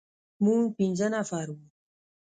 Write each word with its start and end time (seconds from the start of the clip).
موږ 0.43 0.61
پنځه 0.77 1.07
نفر 1.15 1.47
وو. 1.53 1.63